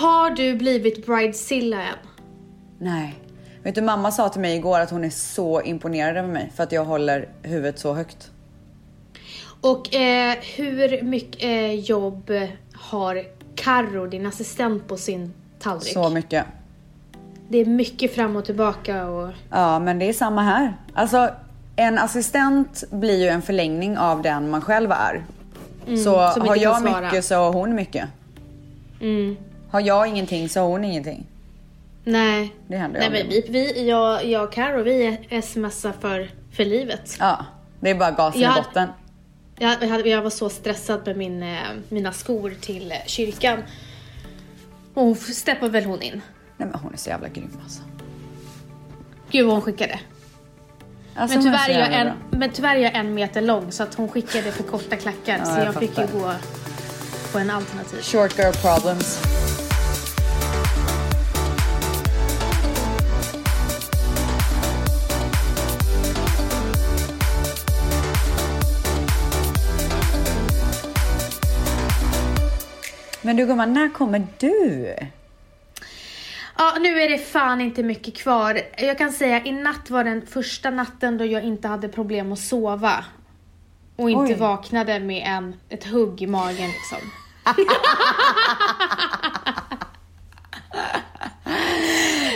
[0.00, 1.96] Har du blivit bridezilla än?
[2.78, 3.14] Nej.
[3.62, 6.62] Vet du, mamma sa till mig igår att hon är så imponerad över mig för
[6.62, 8.30] att jag håller huvudet så högt.
[9.60, 12.30] Och eh, hur mycket eh, jobb
[12.72, 13.24] har
[13.54, 15.92] Karo, din assistent, på sin tallrik?
[15.92, 16.44] Så mycket.
[17.48, 19.30] Det är mycket fram och tillbaka och...
[19.50, 20.74] Ja, men det är samma här.
[20.94, 21.30] Alltså,
[21.76, 25.24] en assistent blir ju en förlängning av den man själv är.
[25.84, 28.08] så Mm, som har jag mycket så har hon mycket.
[29.00, 29.36] Mm.
[29.70, 31.26] Har jag ingenting så har hon ingenting.
[32.04, 32.54] Nej.
[32.68, 37.16] Det händer Nej men vi, vi, jag, jag och Karo, vi smsar för, för livet.
[37.20, 37.44] Ja,
[37.80, 38.88] det är bara gasen Jag- i botten.
[39.58, 43.58] Jag, jag, jag var så stressad med min, eh, mina skor till eh, kyrkan.
[44.94, 46.22] Och steppade väl hon in.
[46.56, 47.82] Nej men hon är så jävla grym alltså.
[49.30, 50.00] Gud vad hon skickade.
[51.14, 52.38] alltså Men tyvärr, är jag en, bra.
[52.38, 55.38] men tyvärr är jag en meter lång så att hon skickade för korta klackar.
[55.38, 56.32] Ja, så jag jag, fick ju gå
[57.32, 58.00] på en alternativ.
[58.02, 59.22] Short girl problems.
[73.30, 74.94] Men du gumman, när kommer du?
[76.58, 78.60] Ja, nu är det fan inte mycket kvar.
[78.78, 82.38] Jag kan säga i natt var den första natten då jag inte hade problem att
[82.38, 83.04] sova.
[83.96, 84.38] Och inte Oj.
[84.38, 86.98] vaknade med en, ett hugg i magen liksom.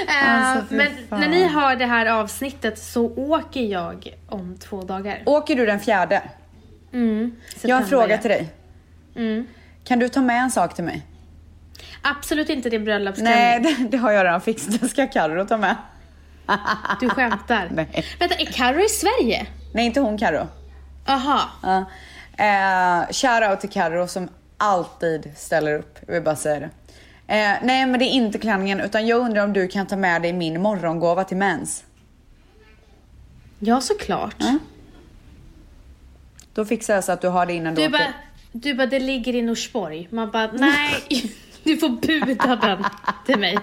[0.08, 1.20] Eh, Alltså, men fan.
[1.20, 5.22] när ni har det här avsnittet så åker jag om två dagar.
[5.26, 6.22] Åker du den fjärde?
[6.92, 8.48] Mm, Jag har en fråga till dig.
[9.16, 9.46] Mm.
[9.84, 11.02] Kan du ta med en sak till mig?
[12.02, 13.34] Absolut inte din bröllopsklänning.
[13.72, 14.80] Nej, det, det har jag redan fixat.
[14.80, 15.76] Det ska Carro ta med.
[17.00, 17.68] Du skämtar.
[17.74, 18.04] Nej.
[18.18, 19.46] Vänta, är Carro i Sverige?
[19.74, 20.48] Nej, inte hon Carro.
[21.06, 21.40] Aha.
[21.62, 21.84] Ja.
[22.44, 25.98] Eh, shoutout till Carro som alltid ställer upp.
[26.06, 26.70] Jag vill bara säga det.
[27.34, 30.22] Eh, nej, men det är inte klänningen utan jag undrar om du kan ta med
[30.22, 31.84] dig min morgongåva till mens.
[33.58, 34.42] Ja, såklart.
[34.42, 34.58] Mm.
[36.54, 37.98] Då fixar jag så att du har det innan du, Du åker.
[37.98, 38.12] bara,
[38.56, 40.08] du bara, det ligger i Norsborg.
[40.10, 41.04] Man bara, nej,
[41.62, 42.84] du får buda den
[43.26, 43.58] till mig.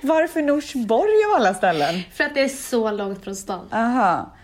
[0.00, 2.02] Varför Norsborg av alla ställen?
[2.12, 3.68] För att det är så långt från stan.
[3.72, 4.36] Aha.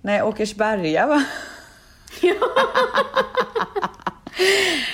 [0.00, 1.24] Nej, Åkersberga va?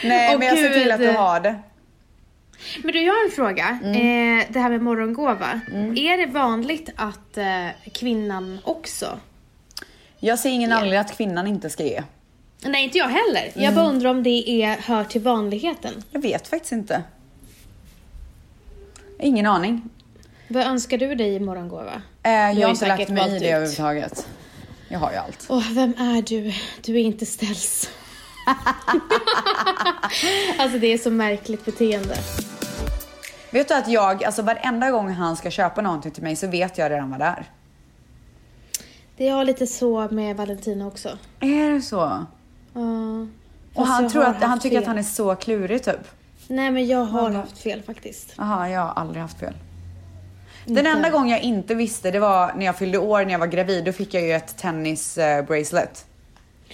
[0.04, 1.58] Nej, Åh, men jag ser till att du har det.
[2.82, 3.78] Men du, jag har en fråga.
[3.82, 4.38] Mm.
[4.40, 5.60] Eh, det här med morgongåva.
[5.96, 9.18] Är det vanligt att eh, kvinnan också?
[10.18, 12.02] Jag ser ingen anledning att kvinnan inte ska ge.
[12.64, 13.50] Nej, inte jag heller.
[13.54, 13.74] Jag Mm.
[13.74, 16.02] bara undrar om det är, hör till vanligheten.
[16.10, 17.02] Jag vet faktiskt inte.
[19.20, 19.88] Ingen aning.
[20.48, 22.02] Vad önskar du dig i morgongåva?
[22.22, 23.42] Eh, jag har inte lagt mig i det ut.
[23.42, 24.28] överhuvudtaget.
[24.88, 25.46] Jag har ju allt.
[25.48, 26.52] Åh, vem är du?
[26.82, 27.90] Du är inte ställs.
[30.58, 32.16] alltså det är så märkligt beteende.
[33.50, 36.78] Vet du att jag, alltså varenda gång han ska köpa någonting till mig så vet
[36.78, 37.44] jag redan vad det är.
[39.16, 41.18] Det är lite så med Valentina också.
[41.40, 42.26] Är det så?
[43.74, 44.88] Och han tror att, han tycker att fel.
[44.88, 46.00] han är så klurig typ.
[46.48, 48.34] Nej men jag har haft fel faktiskt.
[48.38, 49.54] Jaha, jag har aldrig haft fel.
[50.64, 50.90] Den Inte.
[50.90, 53.84] enda gången jag inte visste det var när jag fyllde år när jag var gravid.
[53.84, 55.44] Då fick jag ju ett tennis eh.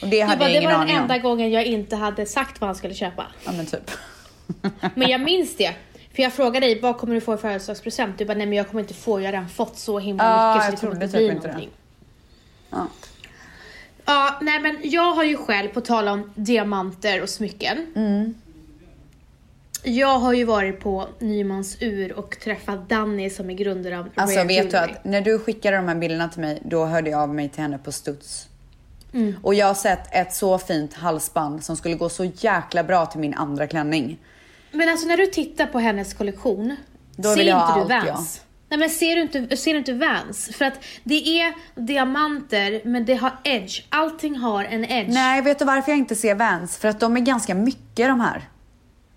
[0.03, 2.61] Och det hade bara, jag det ingen var den enda gången jag inte hade sagt
[2.61, 3.27] vad han skulle köpa.
[3.45, 3.91] Ja men typ.
[4.95, 5.75] Men jag minns det.
[6.15, 8.19] För jag frågade dig, vad kommer du få i födelsedagspresent?
[8.19, 10.65] Du bara, nej men jag kommer inte få, jag har redan fått så himla mycket
[10.65, 11.53] så jag det kommer inte typ bli inte det.
[11.53, 11.71] någonting.
[12.71, 12.87] Ja.
[14.11, 17.87] Ja, nej men jag har ju själv, på tal om diamanter och smycken.
[17.97, 18.35] Mm.
[19.83, 24.39] Jag har ju varit på Nymans ur och träffat Danny som är grundare av Alltså
[24.39, 24.93] Rare vet du Jewelry.
[24.93, 27.63] att när du skickade de här bilderna till mig, då hörde jag av mig till
[27.63, 28.49] henne på studs.
[29.13, 29.35] Mm.
[29.43, 33.21] Och jag har sett ett så fint halsband som skulle gå så jäkla bra till
[33.21, 34.19] min andra klänning.
[34.73, 36.77] Men alltså när du tittar på hennes kollektion,
[37.17, 37.53] Då ser inte du
[37.95, 38.41] allt, Vans?
[38.71, 40.57] Nej men ser du, inte, ser du inte Vans?
[40.57, 43.83] För att det är diamanter men det har edge.
[43.89, 45.15] Allting har en edge.
[45.15, 46.79] Nej, vet du varför jag inte ser Vans?
[46.79, 48.49] För att de är ganska mycket de här.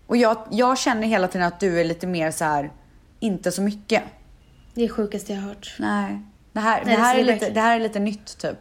[0.07, 2.71] Och jag, jag känner hela tiden att du är lite mer så här,
[3.19, 4.03] inte så mycket.
[4.73, 5.75] Det är sjukaste jag har hört.
[5.79, 6.21] Nej.
[6.53, 8.57] Det här, Nej, det här, det är, lite, det här är lite nytt typ.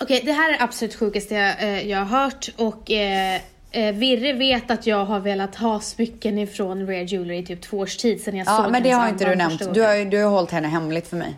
[0.00, 3.40] Okej, det här är absolut sjukaste jag, eh, jag har hört och eh,
[3.74, 7.78] eh, Virre vet att jag har velat ha smycken ifrån Rare Jewelry i typ två
[7.78, 9.74] års tid sedan jag Ja, såg men det har inte du nämnt.
[9.74, 11.36] Du har, du har hållit henne hemligt för mig.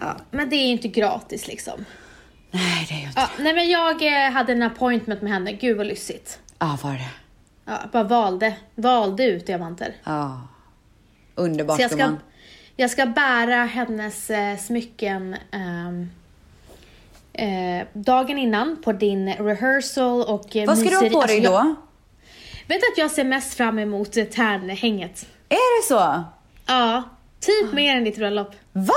[0.00, 1.84] ja, men det är ju inte gratis liksom.
[2.50, 3.20] Nej, det är ju inte.
[3.20, 6.38] Ja, nej men jag eh, hade en appointment med henne, gud vad lyssigt.
[6.58, 7.08] Ja, var det?
[7.64, 9.94] Ja, bara valde, valde ut diamanter.
[10.04, 10.40] Ja.
[11.34, 12.12] Underbart Så jag ska,
[12.76, 16.10] jag ska bära hennes eh, smycken ehm,
[17.34, 21.36] eh, dagen innan på din rehearsal och eh, Vad ska du ha myseri- på dig
[21.36, 21.74] alltså, då?
[22.66, 25.26] Jag, vet att jag ser mest fram emot eh, tärnhänget.
[25.48, 26.24] Är det så?
[26.66, 27.02] Ja,
[27.40, 28.50] typ mer än ditt bröllop.
[28.72, 28.94] Va?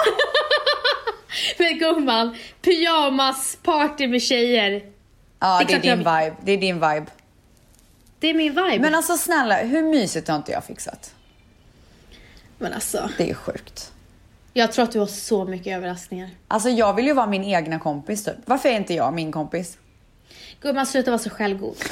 [1.57, 4.81] Men gumman, pyjamasparty med tjejer.
[5.39, 6.35] Ja, Det är det är klart din jag- vibe.
[6.43, 7.05] Det är din vibe.
[8.19, 8.79] Det är min vibe.
[8.79, 11.13] Men alltså snälla, hur mysigt har inte jag fixat?
[12.57, 13.91] Men alltså, Det är sjukt.
[14.57, 16.29] Jag tror att du har så mycket överraskningar.
[16.47, 18.35] Alltså jag vill ju vara min egna kompis typ.
[18.45, 19.77] Varför är inte jag min kompis?
[20.61, 21.75] Gumman, sluta vara så självgod.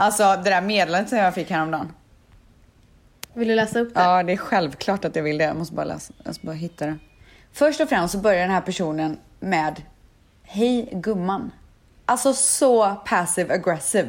[0.00, 1.92] Alltså det där meddelandet som jag fick häromdagen.
[3.34, 4.00] Vill du läsa upp det?
[4.00, 5.44] Ja, det är självklart att jag vill det.
[5.44, 6.98] Jag måste bara, läsa, jag måste bara hitta det.
[7.52, 9.82] Först och främst så börjar den här personen med
[10.42, 11.50] Hej gumman.
[12.06, 14.08] Alltså så passive aggressive.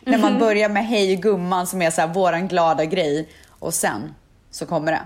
[0.00, 4.14] När man börjar med Hej gumman som är så här våran glada grej och sen
[4.54, 5.02] så kommer det.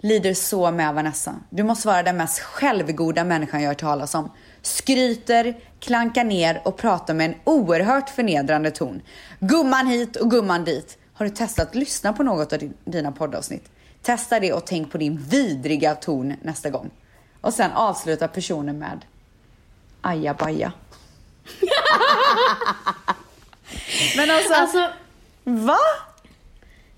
[0.00, 1.34] Lider så med Vanessa.
[1.50, 4.32] Du måste vara den mest självgoda människan jag har hört talas om.
[4.62, 9.02] Skryter, klankar ner och pratar med en oerhört förnedrande ton.
[9.40, 10.98] Gumman hit och gumman dit.
[11.14, 13.70] Har du testat att lyssna på något av din- dina poddavsnitt?
[14.02, 16.90] Testa det och tänk på din vidriga ton nästa gång.
[17.40, 19.04] Och sen avslutar personen med
[20.00, 20.72] ajabaja.
[24.16, 24.88] Men alltså, Alltså,
[25.44, 25.76] va?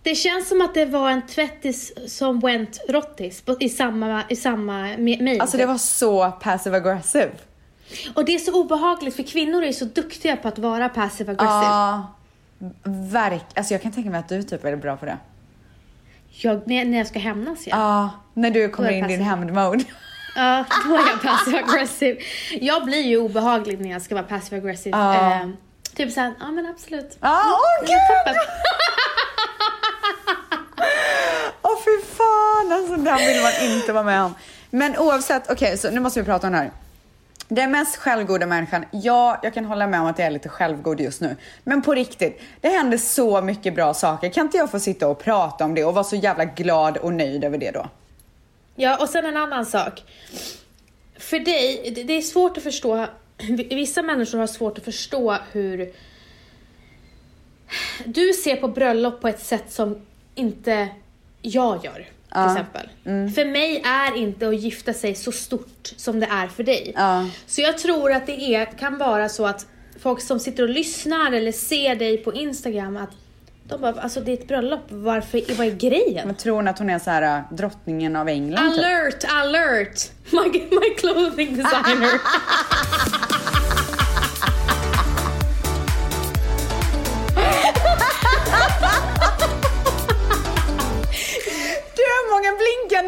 [0.03, 4.73] Det känns som att det var en tvättis som went rottis i samma, i samma
[4.89, 5.41] me- mail.
[5.41, 7.31] Alltså det var så passive aggressive.
[8.15, 11.65] Och det är så obehagligt för kvinnor är så duktiga på att vara passive aggressive.
[11.65, 12.13] Ja,
[13.13, 13.45] verk.
[13.55, 15.19] Alltså jag kan tänka mig att du typ är bra på det.
[16.31, 17.77] Jag, när, när jag ska hämnas ja.
[17.77, 19.85] Ja, när du kommer in i din hämndmode.
[20.37, 22.21] Ja, då är jag passive aggressive.
[22.61, 24.99] Jag blir ju obehaglig när jag ska vara passive aggressive.
[24.99, 25.33] Ja.
[25.35, 25.49] Eh,
[25.95, 27.19] typ såhär, ja men absolut.
[27.21, 28.27] Ja, åh Jag har gud!
[28.27, 28.49] tappat.
[31.63, 34.35] Åh fy fan, alltså den vill man inte vara med om.
[34.71, 36.71] Men oavsett, okej så nu måste vi prata om det här.
[37.49, 41.01] Den mest självgoda människan, ja jag kan hålla med om att jag är lite självgod
[41.01, 41.37] just nu.
[41.65, 44.29] Men på riktigt, det händer så mycket bra saker.
[44.29, 47.13] Kan inte jag få sitta och prata om det och vara så jävla glad och
[47.13, 47.89] nöjd över det då?
[48.75, 50.03] Ja, och sen en annan sak.
[51.19, 53.07] För dig, det är svårt att förstå,
[53.71, 55.93] vissa människor har svårt att förstå hur
[58.05, 60.89] du ser på bröllop på ett sätt som inte
[61.43, 62.51] jag gör, till Ja.
[62.53, 62.89] exempel.
[63.35, 66.93] För mig är inte att gifta sig så stort som det är för dig.
[66.97, 67.27] Ja.
[67.47, 69.67] Så jag tror att det är, kan vara så att
[70.03, 73.11] folk som sitter och lyssnar eller ser dig på Instagram att
[73.69, 76.27] de bara, alltså det är ett bröllop, varför, vad är grejen?
[76.27, 78.71] Men tror hon att hon är så här äh, drottningen av England?
[78.75, 78.79] typ?
[78.85, 80.11] Alert, alert!
[80.31, 82.21] My, my clothing designer.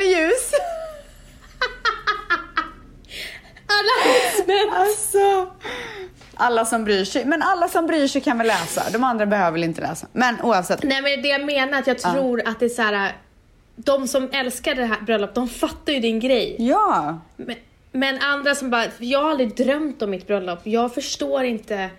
[0.04, 0.52] blinkande ljus!
[3.66, 4.74] Announcement!
[4.74, 5.52] Alltså.
[6.34, 7.24] Alla som bryr sig.
[7.24, 8.82] Men alla som bryr sig kan väl läsa.
[8.92, 10.06] De andra behöver väl inte läsa.
[10.12, 10.82] Men oavsett.
[10.82, 13.12] Nej men det jag menar att jag tror att det är så här.
[13.76, 16.56] De som älskar det här bröllopet, de fattar ju din grej.
[16.58, 17.20] Ja.
[17.36, 17.56] Men,
[17.92, 21.90] men andra som bara, jag har aldrig drömt om mitt bröllop, jag förstår inte.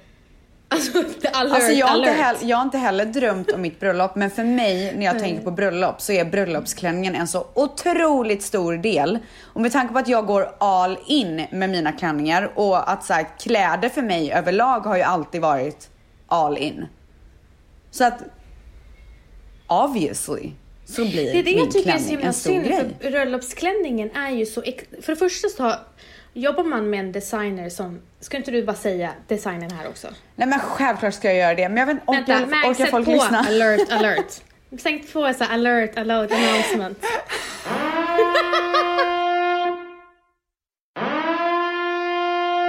[0.68, 0.98] Alltså,
[1.34, 4.44] alert, Alltså jag, har heller, jag har inte heller drömt om mitt bröllop, men för
[4.44, 9.20] mig när jag tänker på bröllop så är bröllopsklänningen en så otroligt stor del.
[9.44, 13.14] Och med tanke på att jag går all in med mina klänningar och att så
[13.14, 15.90] här, kläder för mig överlag har ju alltid varit
[16.28, 16.86] all in.
[17.92, 18.24] Så att
[19.68, 20.52] obviously
[20.86, 22.98] så blir Det är det min jag tycker är så klänning en stor synd, grej.
[23.02, 24.64] för bröllopsklänningen är ju så...
[25.02, 25.80] För det första så har,
[26.36, 28.02] jobbar man med en designer som...
[28.20, 30.08] Ska inte du bara säga designen här också?
[30.36, 32.84] Nej men självklart ska jag göra det, men jag vet inte, Vänta, orkar, Max, orkar
[32.84, 33.40] sätt folk på lyssna?
[33.40, 34.42] alert, alert.
[34.82, 36.98] Säg på så alert, alert, announcement.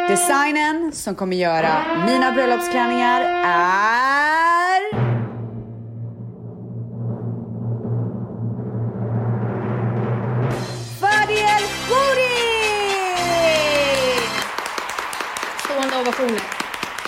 [0.09, 4.36] Designen som kommer göra mina bröllopsklänningar är...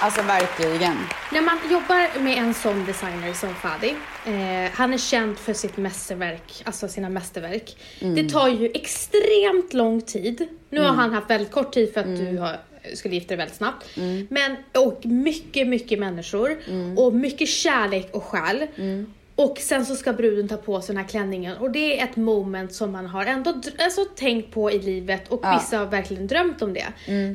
[0.00, 0.96] Alltså verkligen.
[1.32, 3.94] När man jobbar med en sån designer som Fadi,
[4.26, 7.76] eh, han är känd för sitt mästerverk, alltså sina mästerverk.
[8.00, 10.48] Det tar ju extremt lång tid.
[10.70, 12.56] Nu har han haft väldigt kort tid för att du har,
[12.94, 13.86] skulle gifta dig väldigt snabbt.
[14.28, 16.56] Men, och mycket, mycket människor
[16.96, 18.66] och mycket kärlek och själ.
[19.34, 22.16] Och sen så ska bruden ta på sig den här klänningen och det är ett
[22.16, 25.58] moment som man har ändå alltså, tänkt på i livet och Ja.
[25.58, 26.86] vissa har verkligen drömt om det.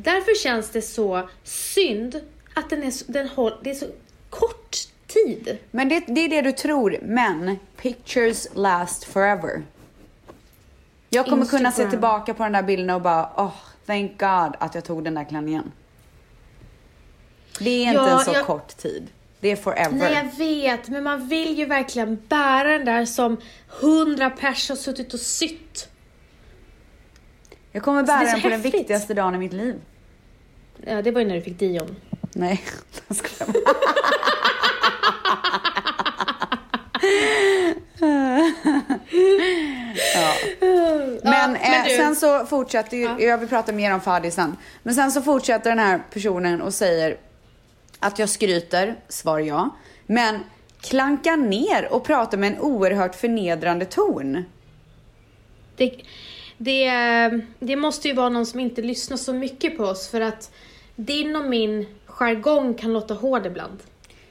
[0.04, 2.20] Därför känns det så synd
[2.54, 3.86] att den är så, den håll, det är så
[4.30, 5.58] kort tid.
[5.72, 9.64] Men det, det är det du tror, men pictures last forever.
[11.10, 11.90] Jag kommer kunna se Instagram.
[11.92, 13.54] tillbaka på den där bilden och bara, oh,
[13.86, 15.72] thank God att jag tog den där klänningen.
[17.60, 19.08] Det är inte Ja, en så jag- kort tid.
[19.40, 19.98] Det är forever.
[19.98, 24.76] Nej, jag vet, men man vill ju verkligen bära den där som hundra pers har
[24.76, 25.90] suttit och sytt.
[27.72, 28.74] Jag kommer bära den på den häftigt.
[28.82, 29.76] viktigaste dagen i mitt liv.
[30.88, 31.96] Ja, det var ju när du fick Dion.
[32.36, 32.62] Nej,
[33.08, 33.74] jag skojar bara.
[40.14, 40.34] ja.
[41.24, 43.20] Men, Ja, eh, du- sen så fortsätter ju, Ja.
[43.20, 44.58] jag vill prata mer om Fadi sen.
[44.84, 47.18] Men sen så fortsätter den här personen och säger
[48.00, 49.70] att jag skryter, svar ja.
[50.06, 50.40] Men
[50.82, 54.46] klankar ner och pratar med en oerhört förnedrande ton.
[55.78, 56.02] Det,
[56.58, 56.92] det,
[57.60, 60.52] det måste ju vara någon som inte lyssnar så mycket på oss för att
[60.96, 63.78] din och min jargong kan låta hård ibland.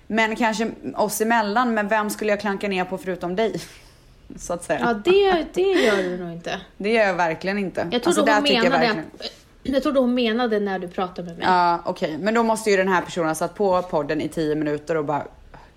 [0.07, 3.61] Men kanske oss emellan, men vem skulle jag klanka ner på förutom dig?
[4.37, 4.81] Så att säga.
[4.81, 6.61] Ja, det, det gör du nog inte.
[6.77, 7.89] Det gör jag verkligen inte.
[7.93, 11.29] Jag trodde, Alltså, hon, jag menade verkligen- att, jag trodde hon menade när du pratade
[11.29, 11.47] med mig.
[11.47, 12.19] Ja, okej.
[12.19, 15.05] Men då måste ju den här personen ha satt på podden i 10 minuter och
[15.05, 15.27] bara,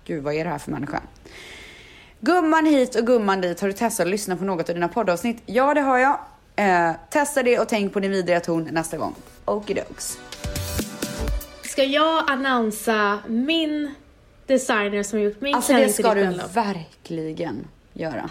[0.04, 1.00] gud vad är det här för människa?
[2.20, 5.42] Gumman hit och gumman dit, har du testat att lyssna på något av dina poddavsnitt?
[5.46, 6.18] Ja, det har jag.
[6.56, 9.14] Eh, testa det och tänk på din vidriga ton nästa gång.
[9.44, 10.18] Okidokes.
[11.76, 13.94] Ska jag annonsa min
[14.46, 16.56] designer som har gjort min Alltså det klänning till ska ditt du bröllop?
[16.56, 18.30] verkligen göra.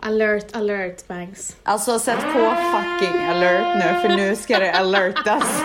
[0.00, 1.56] Alert, alert Banks.
[1.62, 5.62] Alltså sätt på fucking alert nu, för nu ska det alertas.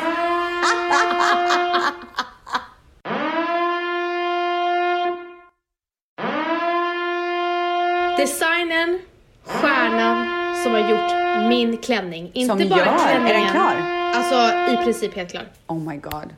[8.17, 8.99] Designen,
[9.45, 10.25] stjärnan
[10.63, 12.31] som har gjort min klänning.
[12.33, 12.85] Inte Som bara gör?
[12.85, 13.49] Är den klänningen.
[13.51, 13.75] klar?
[14.15, 15.45] Alltså i princip helt klar.
[15.67, 16.29] Oh my god.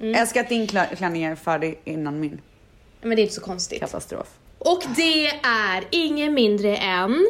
[0.00, 0.12] Mm.
[0.12, 2.40] Jag älskar att din klänning är färdig innan min.
[3.02, 3.80] Men det är inte så konstigt.
[3.80, 4.28] Katastrof.
[4.58, 7.26] Och det är ingen mindre än...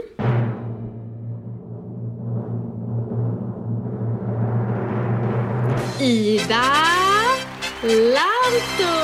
[6.00, 6.64] Ida
[7.82, 8.94] Lanto!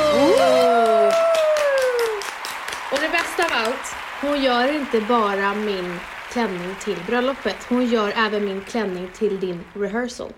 [2.92, 5.98] Och det bästa av allt, hon gör inte bara min
[6.32, 10.32] klänning till bröllopet, hon gör även min klänning till din rehearsal.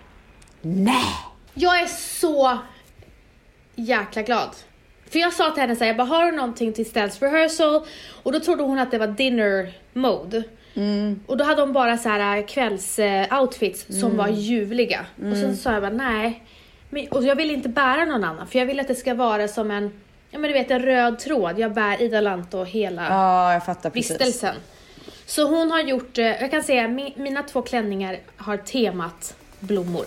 [0.61, 1.15] Nej!
[1.53, 2.57] Jag är så
[3.75, 4.49] jäkla glad.
[5.09, 7.81] För jag sa till henne såhär, jag bara, har du någonting till Stells rehearsal?
[8.23, 10.43] Och då trodde hon att det var dinner mode.
[11.25, 15.05] Och då hade hon bara så här kvälls-outfits som var ljuvliga.
[15.31, 16.43] Och sen sa jag bara, nej.
[16.89, 19.47] Men, och jag vill inte bära någon annan, för jag vill att det ska vara
[19.47, 19.91] som en,
[20.31, 21.59] ja men du vet en röd tråd.
[21.59, 24.55] Jag bär Ida Lanto hela Ja, jag fattar vistelsen.
[25.25, 30.05] Så hon har gjort, eh, jag kan säga mi, mina två klänningar har temat blommor.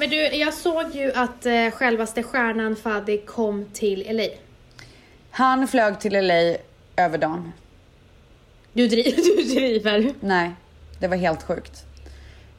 [0.00, 4.26] Men du, jag såg ju att eh, självaste stjärnan Fadi kom till LA.
[5.30, 6.56] Han flög till LA
[6.96, 7.52] över dagen.
[8.72, 10.14] Du, dri- du driver.
[10.20, 10.50] Nej,
[10.98, 11.84] det var helt sjukt.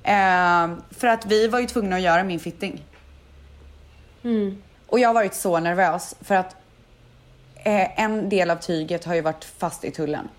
[0.03, 2.83] Eh, för att vi var ju tvungna att göra min fitting.
[4.23, 4.61] Mm.
[4.87, 6.55] Och jag har varit så nervös för att
[7.55, 10.29] eh, en del av tyget har ju varit fast i tullen.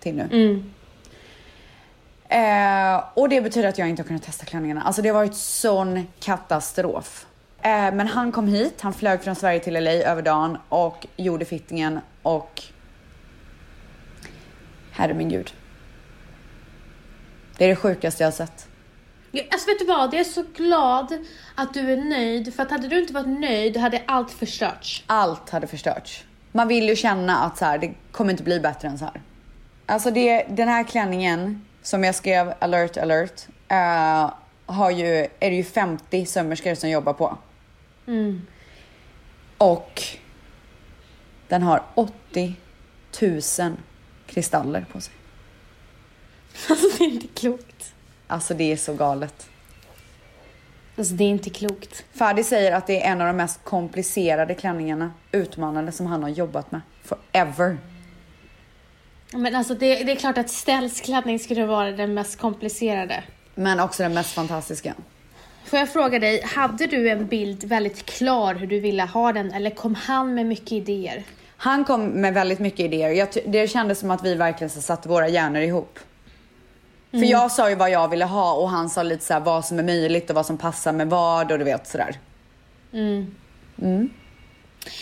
[0.00, 0.28] Till nu.
[0.32, 0.72] Mm.
[2.28, 4.82] Eh, och det betyder att jag inte har kunnat testa klänningarna.
[4.82, 7.26] Alltså det har varit sån katastrof.
[7.62, 11.44] Eh, men han kom hit, han flög från Sverige till LA över dagen och gjorde
[11.44, 12.62] fittingen och...
[14.92, 15.54] Herre min gud.
[17.58, 18.68] Det är det sjukaste jag har sett.
[19.50, 21.18] Alltså vet du vad, jag är så glad
[21.54, 22.54] att du är nöjd.
[22.54, 25.04] För att hade du inte varit nöjd hade allt förstörts.
[25.06, 26.24] Allt hade förstörts.
[26.52, 29.20] Man vill ju känna att så här, det kommer inte bli bättre än så här.
[29.86, 34.32] Alltså det, den här klänningen som jag skrev alert alert eh,
[34.66, 35.06] har ju,
[35.40, 37.38] är det ju 50 sömmerskor som jobbar på.
[38.06, 38.46] Mm.
[39.58, 40.02] Och
[41.48, 42.54] den har 80
[43.22, 43.76] 000
[44.26, 45.14] kristaller på sig.
[46.70, 47.94] Alltså det är inte klokt.
[48.26, 49.48] Alltså det är så galet.
[50.96, 52.04] Alltså det är inte klokt.
[52.12, 56.30] Fadi säger att det är en av de mest komplicerade klänningarna, utmanande, som han har
[56.30, 56.80] jobbat med.
[57.02, 57.78] Forever.
[59.34, 63.24] Men alltså det, det är klart att Stells klänning skulle vara den mest komplicerade.
[63.54, 64.94] Men också den mest fantastiska.
[65.64, 69.52] Får jag fråga dig, hade du en bild väldigt klar hur du ville ha den
[69.52, 71.24] eller kom han med mycket idéer?
[71.56, 73.10] Han kom med väldigt mycket idéer.
[73.10, 75.98] Jag det kändes som att vi verkligen så satte våra hjärnor ihop.
[77.10, 79.64] För jag sa ju vad jag ville ha och han sa lite så här vad
[79.64, 82.18] som är möjligt och vad som passar med vad och du vet sådär.
[82.92, 83.34] Mm.
[83.76, 84.10] Nej,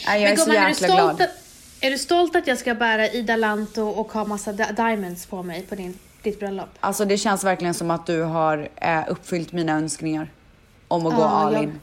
[0.06, 1.20] jag är så gumman, är du jäkla glad.
[1.20, 1.41] Att,
[1.86, 5.42] är du stolt att jag ska bära Ida Lanto och ha massa di- diamonds på
[5.42, 6.68] mig på din, ditt bröllop?
[6.80, 10.30] Alltså det känns verkligen som att du har eh, uppfyllt mina önskningar
[10.88, 11.80] om att gå Ja, all jag- in.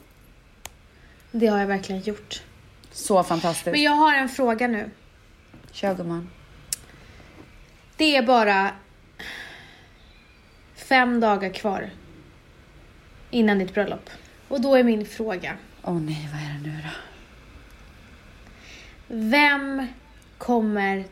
[1.32, 2.42] Det har jag verkligen gjort.
[2.92, 3.66] Så fantastiskt.
[3.72, 4.90] Men jag har en fråga nu.
[5.72, 6.30] Kör gumman.
[7.98, 8.72] Det är bara
[10.76, 11.90] fem dagar kvar
[13.30, 14.10] innan ditt bröllop.
[14.48, 15.54] Och då är min fråga.
[15.84, 16.90] Åh nej, vad är det nu då?
[19.12, 19.88] Vem
[20.38, 21.04] kommer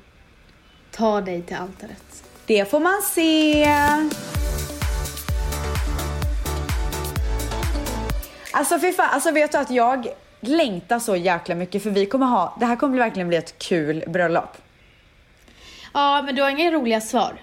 [0.91, 2.23] ta dig till altaret?
[2.45, 3.65] Det får man se.
[8.53, 10.07] Alltså fy fan, alltså vet du att jag
[10.39, 14.03] längtar så jäkla mycket för vi kommer ha, det här kommer verkligen bli ett kul
[14.07, 14.57] bröllop.
[15.93, 17.33] Ja, men du har inga roliga svar.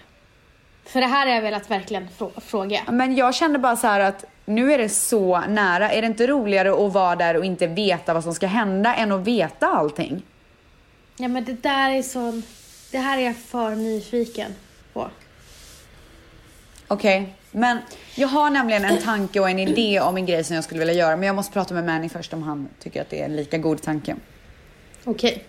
[0.84, 2.80] För det här har jag velat verkligen frå- fråga.
[2.90, 5.90] Men jag kände bara så att nu är det så nära.
[5.90, 9.12] Är det inte roligare att vara där och inte veta vad som ska hända än
[9.12, 10.22] att veta allting?
[11.16, 12.42] Ja, men det där är så...
[12.90, 14.54] Det här är jag för nyfiken
[14.92, 15.10] på.
[16.88, 17.78] Okej, men
[18.14, 20.94] jag har nämligen en tanke och en idé om en grej som jag skulle vilja
[20.94, 21.16] göra.
[21.16, 23.58] Men jag måste prata med Manny först om han tycker att det är en lika
[23.58, 24.16] god tanke.
[25.04, 25.44] Okej.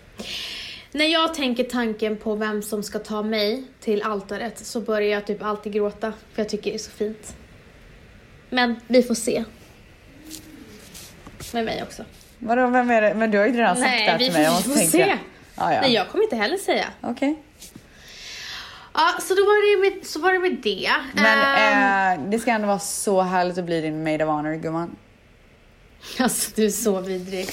[0.92, 5.26] När jag tänker tanken på vem som ska ta mig till altaret så börjar jag
[5.26, 7.36] typ alltid gråta för jag tycker det är så fint.
[8.50, 9.44] Men vi får se.
[11.52, 12.04] Med mig också.
[12.38, 13.14] Vadå, vem är det?
[13.14, 14.42] Men du har ju redan sagt det här vi till mig.
[14.42, 15.18] Jag måste får se.
[15.56, 15.80] Ja, ja.
[15.80, 16.86] Nej, jag kommer inte heller säga.
[17.00, 17.42] Okej.
[18.94, 20.90] Ja, så då var det med, så var det, med det.
[21.14, 24.54] Men Ehm, eh, det ska ändå vara så härligt att bli din maid of honor,
[24.54, 24.96] gumman.
[26.18, 27.48] Alltså, du är så vidrig.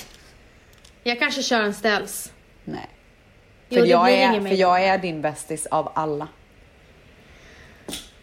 [1.04, 2.32] Jag kanske kör en ställs.
[2.64, 2.90] Nej.
[3.70, 6.28] Jo, För, det jag är, för jag är din bästis av alla.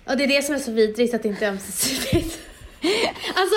[0.05, 2.40] Och det är det som är så vidrigt att det inte är ömsesidigt.
[3.35, 3.57] alltså,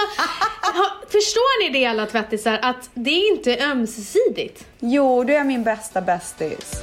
[1.09, 2.59] förstår ni det alla tvättisar?
[2.61, 4.65] Att det är inte ömsesidigt.
[4.79, 6.81] Jo, du är min bästa bästis.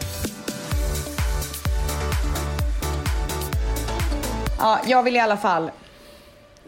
[4.59, 5.71] Ja, jag vill i alla fall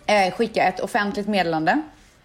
[0.07, 1.83] eh, skicka ett offentligt meddelande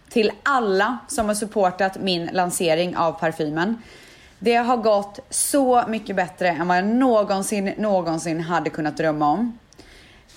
[0.09, 3.81] till alla som har supportat min lansering av parfymen.
[4.39, 9.59] Det har gått så mycket bättre än vad jag någonsin, någonsin hade kunnat drömma om.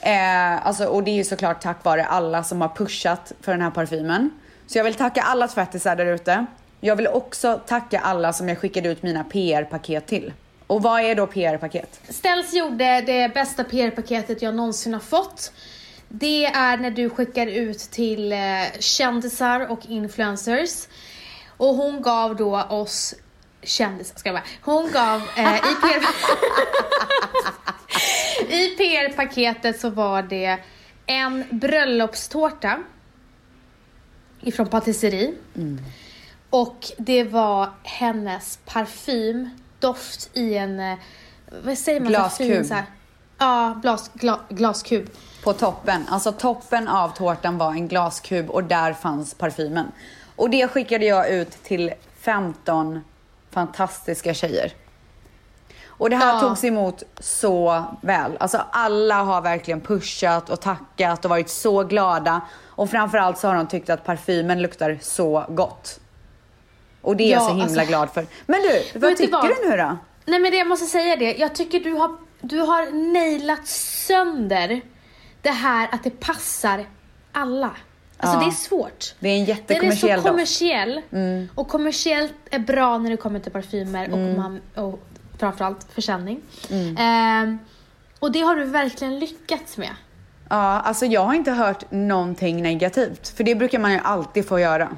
[0.01, 3.63] Eh, alltså, och det är ju såklart tack vare alla som har pushat för den
[3.63, 4.31] här parfymen.
[4.67, 6.47] Så jag vill tacka alla tvättisar där ute.
[6.81, 10.33] Jag vill också tacka alla som jag skickade ut mina PR-paket till.
[10.67, 12.01] Och vad är då PR-paket?
[12.09, 15.53] Ställs gjorde det bästa PR-paketet jag någonsin har fått.
[16.09, 18.39] Det är när du skickar ut till eh,
[18.79, 20.89] kändisar och influencers.
[21.57, 23.15] Och hon gav då oss
[23.63, 24.45] kändisar, ska jag bara.
[24.63, 26.07] Hon gav eh, i PR...
[28.55, 30.59] I PR-paketet så var det
[31.07, 32.79] en bröllopstårta
[34.41, 35.33] ifrån patisserie.
[36.51, 40.99] Och det var hennes parfymdoft i en, eh,
[41.65, 42.09] vad säger man?
[42.13, 42.71] Glaskub.
[42.71, 42.85] här-
[43.39, 45.11] Ja, glas, gla, glaskub.
[45.45, 49.93] På toppen, alltså toppen av tårtan var en glaskub och där fanns parfymen.
[50.37, 53.01] Och det skickade jag ut till 15
[53.51, 54.73] fantastiska tjejer.
[55.87, 56.41] Och det här Ja.
[56.41, 58.37] togs emot så väl.
[58.41, 62.41] Alltså alla har verkligen pushat och tackat och varit så glada.
[62.67, 66.01] Och framförallt så har de tyckt att parfymen luktar så gott.
[67.03, 68.27] Och det är jag Ja, så himla alltså- glad för.
[68.47, 69.45] Men du, vad tycker vad?
[69.49, 69.97] du nu då?
[70.25, 74.81] Nej men det, jag måste säga det, jag tycker du har, du har nailat sönder
[75.43, 76.85] det här att det passar
[77.33, 77.71] alla.
[78.21, 78.41] Alltså Ja.
[78.45, 79.15] det är svårt.
[79.19, 81.01] Det är en Den är jättekommersiell så kommersiell
[81.55, 84.31] och kommersiellt är bra när det kommer till parfymer Mm.
[84.31, 85.01] och, man, och
[85.39, 86.41] framförallt försäljning.
[86.99, 87.59] Ehm,
[88.19, 89.91] och det har du verkligen lyckats med.
[90.49, 93.29] Ja, alltså jag har inte hört någonting negativt.
[93.29, 94.89] För det brukar man ju alltid få göra.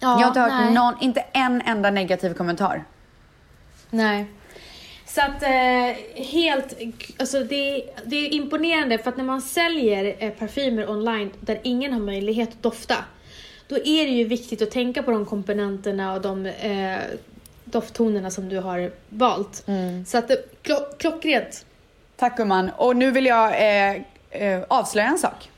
[0.00, 0.74] Ja, jag har inte hört nej.
[0.74, 2.84] någon, inte en enda negativ kommentar.
[3.90, 4.26] Nej.
[5.18, 6.78] Så att eh, helt,
[7.18, 11.92] alltså det, det är imponerande för att när man säljer eh, parfymer online där ingen
[11.92, 12.94] har möjlighet att dofta,
[13.68, 16.98] då är det ju viktigt att tänka på de komponenterna och de eh,
[17.64, 19.64] dofttonerna som du har valt.
[20.06, 21.66] Så att det, klo, klockrent.
[22.16, 22.70] Tack gumman.
[22.76, 25.50] Och nu vill jag eh, eh, avslöja en sak.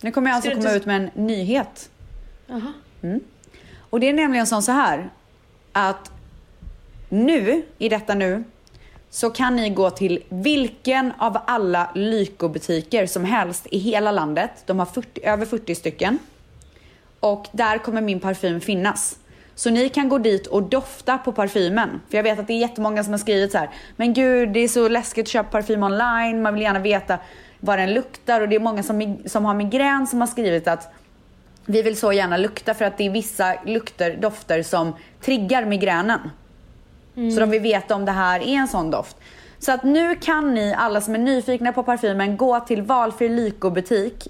[0.00, 1.90] Nu kommer jag alltså komma ut med en nyhet.
[2.46, 2.72] Jaha.
[3.90, 5.10] Och det är nämligen som så här
[5.72, 6.12] att
[7.08, 8.44] nu, i detta nu,
[9.10, 14.50] så kan ni gå till vilken av alla Lyko-butiker som helst i hela landet.
[14.66, 16.18] De har 40, över 40 stycken.
[17.20, 19.16] Och där kommer min parfym finnas.
[19.54, 22.00] Så ni kan gå dit och dofta på parfymen.
[22.10, 23.70] För jag vet att det är jättemånga som har skrivit så här.
[23.96, 26.42] Men gud, det är så läskigt att köpa parfym online.
[26.42, 27.18] Man vill gärna veta
[27.60, 28.40] vad den luktar.
[28.40, 30.92] Och det är många som, som har migrän som har skrivit att
[31.66, 36.20] vi vill så gärna lukta för att det är vissa lukter, dofter som triggar migränen.
[37.14, 39.16] Så de vill veta om det här är en sån doft.
[39.58, 44.28] Så att nu kan ni alla som är nyfikna på parfymen gå till valfri Lyko-butik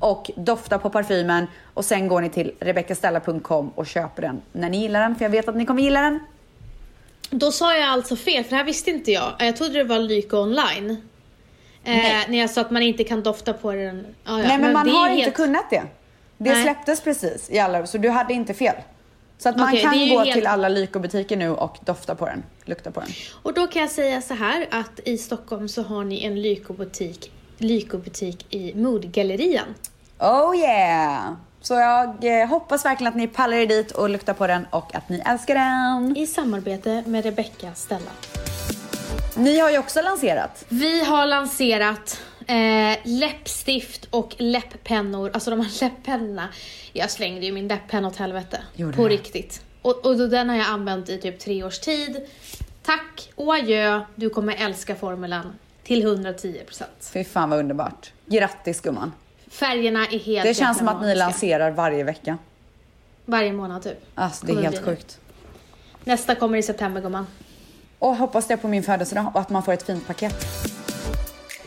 [0.00, 4.78] och dofta på parfymen och sen går ni till rebeccastella.com och köper den när ni
[4.80, 6.18] gillar den för jag vet att ni kommer gilla den.
[7.30, 9.32] Då sa jag alltså fel, för det här visste inte jag.
[9.38, 10.90] Jag trodde det var Lyko online.
[11.84, 11.94] Eh,
[12.28, 14.06] när jag sa att man inte kan dofta på den.
[14.24, 15.82] Ja, ja, Nej men, man det är har ju inte helt- kunnat det.
[16.38, 16.62] Det Nej.
[16.62, 18.74] släpptes precis i alla, så du hade inte fel.
[19.38, 22.42] Så att man Okej, kan gå helt- till alla Lyko-butiker nu och dofta på den,
[22.64, 23.08] lukta på den.
[23.42, 27.32] Och då kan jag säga så här att i Stockholm så har ni en Lyko-butik
[27.58, 29.74] Lyko-butik i Modgallerian.
[30.18, 31.32] Oh yeah!
[31.60, 34.94] Så jag eh, hoppas verkligen att ni pallar er dit och luktar på den och
[34.94, 36.16] att ni älskar den.
[36.16, 38.10] I samarbete med Rebecca Stella.
[39.34, 40.64] Ni har ju också lanserat.
[40.68, 45.30] Vi har lanserat eh, läppstift och läpppennor.
[45.34, 46.48] Alltså de här läpppennorna.
[46.92, 48.60] Jag slängde ju min läpppenna åt helvete.
[48.74, 49.14] Gjorde på du?
[49.14, 49.62] riktigt.
[49.82, 52.26] Och, och då, den har jag använt i typ tre års tid.
[52.82, 54.00] Tack och adjö.
[54.14, 56.82] Du kommer älska formulan till 110%.
[57.00, 58.12] Fy fan vad underbart.
[58.26, 59.12] Grattis gumman.
[59.50, 62.38] Färgerna är helt Det känns som att ni lanserar varje vecka.
[63.24, 64.04] Varje månad typ.
[64.14, 64.82] Alltså det är helt det.
[64.82, 65.20] sjukt.
[66.04, 67.26] Nästa kommer i september gumman.
[67.98, 70.46] Och hoppas det på min födelsedag och att man får ett fint paket.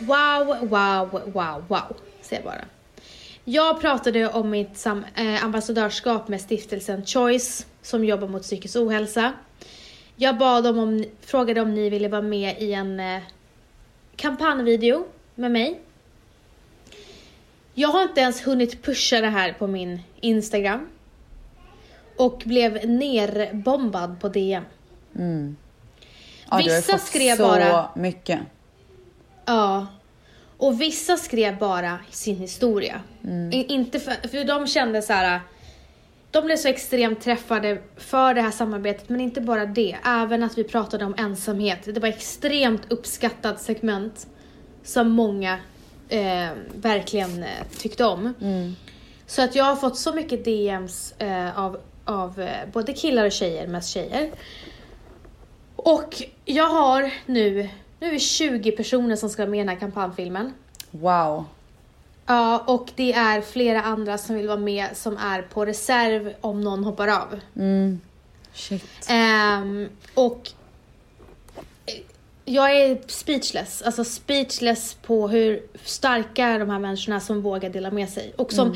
[0.02, 2.66] Wow, wow, wow, wow, säger jag bara.
[3.46, 9.34] Jag pratade om mitt sam- eh, ambassadörskap med stiftelsen Choice som jobbar mot psykisk ohälsa.
[10.16, 13.22] Jag bad dem om, frågade om ni ville vara med i en eh,
[14.16, 15.80] kampanjvideo med mig.
[17.74, 20.88] Jag har inte ens hunnit pusha det här på min Instagram.
[22.18, 24.64] Och blev nerbombad på DM.
[25.14, 25.56] Ja, du
[26.48, 28.40] har ju Vissa fått skrev så bara- mycket.
[29.46, 29.88] Ja.
[30.58, 33.02] Och vissa skrev bara sin historia.
[33.52, 35.42] I- Inte för, för de kände så här.
[36.32, 39.98] De blev så extremt träffade för det här samarbetet, men inte bara det.
[40.06, 41.80] Även att vi pratade om ensamhet.
[41.86, 44.28] Det var extremt uppskattat segment
[44.84, 45.58] som många
[46.10, 48.34] eh, verkligen eh, tyckte om.
[49.28, 53.32] Så att jag har fått så mycket DMs eh, av, av eh, både killar och
[53.32, 54.32] tjejer, mest tjejer.
[55.76, 57.70] Och jag har nu,
[58.02, 60.54] nu är vi 20 personer som ska vara med i den här kampanjfilmen.
[60.92, 61.46] Wow.
[62.26, 66.62] Ja, och det är flera andra som vill vara med som är på reserv om
[66.62, 67.40] någon hoppar av.
[68.54, 68.84] Shit.
[69.10, 70.50] Ehm, och
[71.86, 71.94] eh,
[72.46, 78.10] jag är speechless, alltså speechless på hur starka de här människorna som vågar dela med
[78.10, 78.34] sig.
[78.38, 78.76] Och som,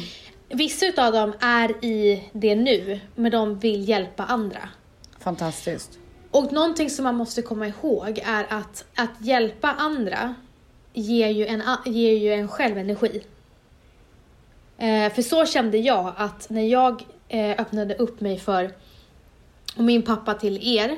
[0.49, 4.69] vissa utav dem är i det nu, men de vill hjälpa andra.
[5.19, 5.99] Fantastiskt.
[6.35, 10.35] Och någonting som man måste komma ihåg är att att hjälpa andra
[10.93, 13.23] ger ju en, ger ju en själv energi.
[14.77, 18.71] Eh, för så kände jag att när jag eh, öppnade upp mig för
[19.77, 20.97] och min pappa till er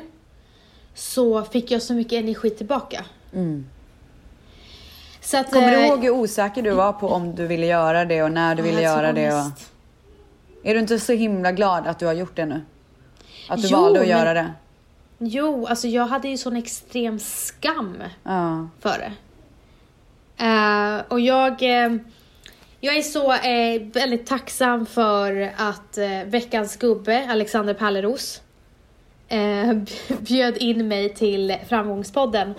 [0.93, 3.05] så fick jag så mycket energi tillbaka.
[5.21, 8.05] Så att, Kommer du eh, ihåg hur osäker du var på om du ville göra
[8.05, 9.33] det och när du ville göra det?
[9.33, 9.51] Och...
[10.63, 12.61] Är du inte så himla glad att du har gjort det nu?
[13.49, 14.53] Att du Jo, valde att men- göra det?
[15.19, 18.69] Jo, alltså jag hade ju sån extrem skam Ja.
[18.79, 19.11] för det.
[20.45, 21.95] Eh, och jag, eh,
[22.79, 28.41] jag är så eh, väldigt tacksam för att veckans gubbe, Alexander Palleros,
[30.19, 32.53] bjöd in mig till Framgångspodden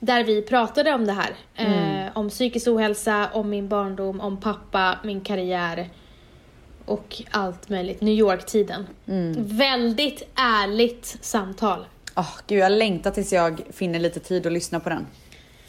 [0.00, 1.34] där vi pratade om det här.
[1.54, 5.90] Eh, om psykisk ohälsa, om min barndom, om pappa, min karriär
[6.84, 8.00] och allt möjligt.
[8.00, 8.86] New York-tiden.
[9.38, 11.84] Väldigt ärligt samtal.
[12.16, 15.06] Åh, gud, jag längtar tills jag finner lite tid att lyssna på den.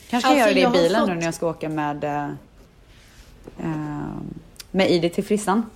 [0.10, 2.04] Kanske Alltså, kan göra det i jag bilen fått- nu när jag ska åka med,
[2.04, 2.26] eh,
[3.60, 4.08] eh,
[4.72, 5.70] med Idi till frissan.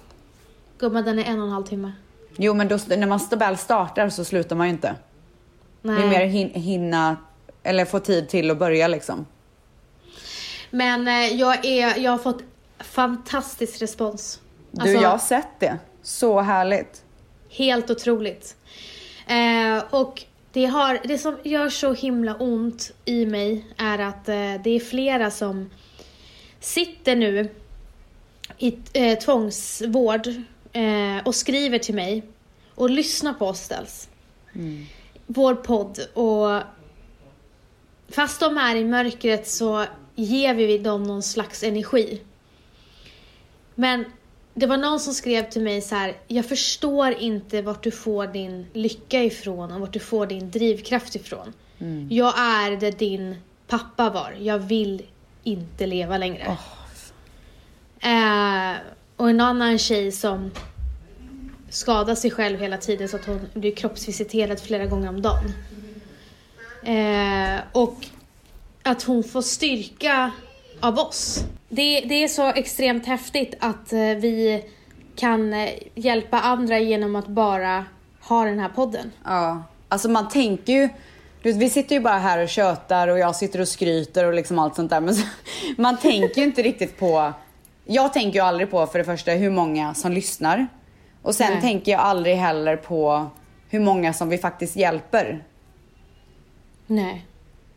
[0.79, 1.91] Gumman, den är en och en halv timme.
[2.37, 4.95] Jo, men då, när man väl startar så slutar man ju inte.
[5.81, 5.95] Nej.
[5.95, 7.17] Det är mer hin, hinna,
[7.63, 9.25] eller få tid till att börja liksom.
[10.69, 12.41] Men eh, jag, är, jag har fått
[12.79, 14.39] fantastisk respons.
[14.71, 15.77] Du, Alltså, jag har sett det.
[16.03, 17.03] Så härligt.
[17.49, 18.55] Helt otroligt.
[19.27, 20.23] Eh, och
[20.57, 24.79] det, har, det som gör så himla ont i mig är att eh, det är
[24.79, 25.69] flera som
[26.59, 27.49] sitter nu
[28.57, 30.27] i eh, tvångsvård
[30.73, 32.23] eh, och skriver till mig
[32.75, 34.09] och lyssnar på oss ställs.
[35.27, 36.61] Vår podd och
[38.09, 42.21] fast de är i mörkret så ger vi dem någon slags energi.
[43.75, 44.05] Men
[44.59, 48.27] det var någon som skrev till mig så här: jag förstår inte vart du får
[48.27, 51.53] din lycka ifrån och vart du får din drivkraft ifrån.
[52.09, 53.35] Jag är där din
[53.67, 55.01] pappa var, jag vill
[55.43, 56.57] inte leva längre.
[57.99, 58.77] Eh,
[59.15, 60.51] och en annan tjej som
[61.69, 65.53] skadar sig själv hela tiden så att hon blir kroppsvisiterad flera gånger om dagen.
[66.83, 68.05] Eh, och
[68.83, 70.31] att hon får styrka
[70.79, 71.43] av oss.
[71.69, 74.63] Det, det är så extremt häftigt att eh, vi
[75.15, 77.85] kan eh, hjälpa andra genom att bara
[78.21, 79.11] ha den här podden.
[79.23, 80.89] Ja, alltså man tänker ju...
[81.41, 84.33] Du, vet, vi sitter ju bara här och tjötar och jag sitter och skryter och
[84.33, 85.01] liksom allt sånt där.
[85.01, 85.27] Men så,
[85.77, 87.33] man tänker ju inte riktigt på...
[87.85, 90.67] Jag tänker ju aldrig på för det första hur många som lyssnar.
[91.21, 91.61] Och sen Nej.
[91.61, 93.29] tänker jag aldrig heller på
[93.69, 95.43] hur många som vi faktiskt hjälper.
[96.87, 97.26] Nej.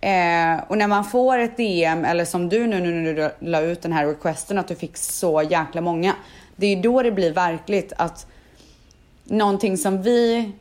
[0.00, 3.82] Eh, och när man får ett DM, eller som du nu när du la ut
[3.82, 6.14] den här requesten, att du fick så jäkla många.
[6.56, 8.26] Det är då det blir verkligt att
[9.24, 10.52] någonting som vi...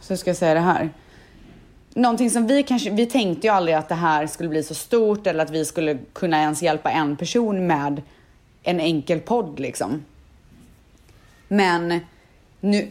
[0.00, 0.90] Så ska jag säga det här.
[1.94, 5.26] Någonting som vi kanske, vi tänkte ju aldrig att det här skulle bli så stort
[5.26, 8.02] eller att vi skulle kunna ens hjälpa en person med
[8.62, 10.04] en enkel podd liksom.
[11.48, 12.00] Men
[12.60, 12.88] nu,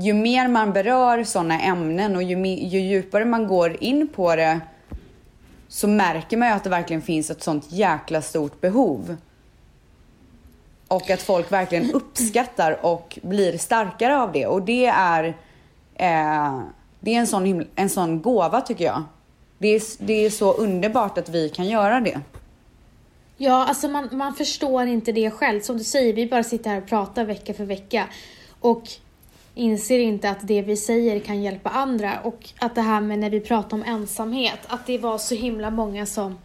[0.00, 4.60] ju mer man berör sådana ämnen och ju, ju djupare man går in på det
[5.68, 9.16] så märker man ju att det verkligen finns ett sånt jäkla stort behov.
[10.88, 14.46] Och att folk verkligen uppskattar och blir starkare av det.
[14.46, 15.24] Och det är,
[15.94, 16.60] eh,
[17.00, 19.02] det är en, sån en sån gåva tycker jag.
[19.58, 22.20] Det är, det är så underbart att vi kan göra det.
[23.36, 25.60] Ja, alltså man, man förstår inte det själv.
[25.60, 28.06] Som du säger, vi bara sitter här och pratar vecka för vecka.
[28.60, 28.82] Och
[29.56, 32.20] inser inte att det vi säger kan hjälpa andra.
[32.20, 35.70] Och att det här med när vi pratar om ensamhet, att det var så himla
[35.70, 36.38] många som...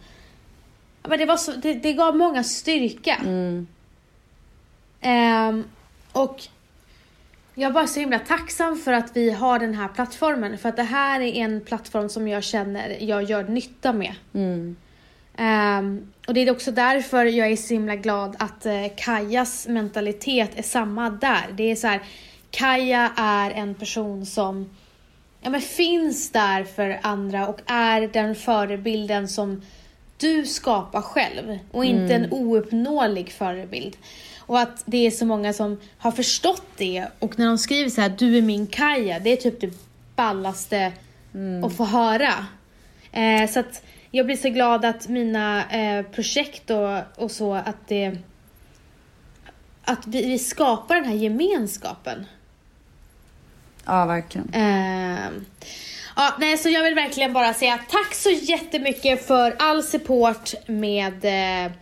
[1.02, 3.14] men det, var så, det, det gav många styrka.
[3.14, 3.66] Mm.
[5.04, 5.64] Um,
[6.12, 6.42] och
[7.54, 10.58] jag är bara så himla tacksam för att vi har den här plattformen.
[10.58, 14.14] För att det här är en plattform som jag känner jag gör nytta med.
[14.34, 14.76] Mm.
[15.38, 20.50] Um, och det är också därför jag är så himla glad att uh, Kajas mentalitet
[20.54, 21.46] är samma där.
[21.54, 22.00] Det är så här,
[22.52, 24.70] Kaja är en person som
[25.40, 29.62] ja, men finns där för andra och är den förebilden som
[30.16, 32.24] du skapar själv och inte mm.
[32.24, 33.96] en ouppnåelig förebild.
[34.38, 38.00] Och att det är så många som har förstått det och när de skriver så
[38.00, 39.72] här, du är min Kaja, det är typ det
[40.16, 40.92] ballaste
[41.34, 41.64] mm.
[41.64, 42.46] att få höra.
[43.12, 47.88] Eh, så att jag blir så glad att mina eh, projekt och, och så, att
[47.88, 48.18] det
[49.84, 52.26] att vi, vi skapar den här gemenskapen.
[53.86, 54.54] Ja, verkligen.
[54.54, 55.30] Eh,
[56.16, 61.24] ja, nej, så jag vill verkligen bara säga tack så jättemycket för all support med,
[61.24, 61.72] eh,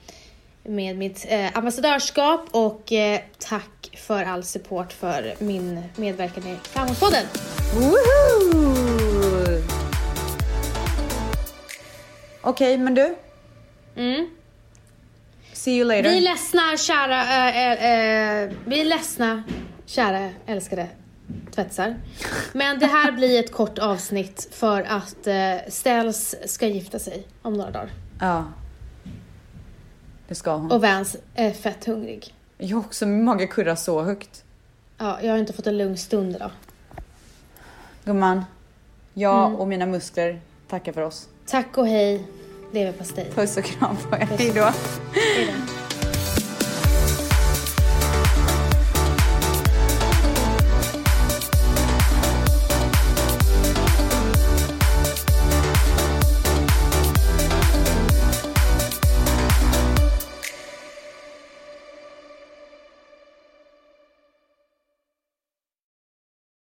[0.65, 7.27] med mitt eh, ambassadörskap och eh, tack för all support för min medverkan i Framgångspodden.
[12.43, 13.17] Okej, okay, men du.
[13.97, 14.31] Mm.
[15.53, 16.03] See you later.
[16.03, 19.43] Vi är ledsna, kära, äh, äh, vi är ledsna,
[19.87, 20.89] kära älskade
[21.51, 21.97] tvättsar.
[22.53, 25.35] Men det här blir ett kort avsnitt för att äh,
[25.69, 27.91] Ställs ska gifta sig om några dagar.
[28.21, 28.45] Ja.
[30.29, 30.73] Det ska hon.
[30.73, 32.35] Och Vans är fett hungrig.
[32.59, 34.45] Jag också, min mage kurrar så högt.
[34.99, 36.51] Ja, jag har inte fått en lugn stund idag.
[38.05, 38.45] Gumman,
[39.15, 39.59] jag mm.
[39.59, 41.29] och mina muskler tackar för oss.
[41.47, 42.27] Tack och hej,
[42.73, 43.31] leverpastej.
[43.35, 44.29] Puss och kram på er.
[44.39, 44.73] Hej då.
[45.13, 45.80] Hej då.